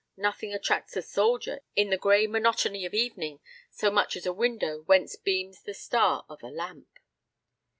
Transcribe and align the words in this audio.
Nothing 0.17 0.51
attracts 0.51 0.97
a 0.97 1.03
soldier 1.03 1.61
in 1.75 1.91
the 1.91 1.95
gray 1.97 2.25
monotony 2.25 2.85
of 2.87 2.93
evening 2.95 3.39
so 3.69 3.91
much 3.91 4.15
as 4.15 4.25
a 4.25 4.33
window 4.33 4.81
whence 4.87 5.15
beams 5.15 5.61
the 5.61 5.75
star 5.75 6.25
of 6.27 6.41
a 6.41 6.47
lamp. 6.47 6.97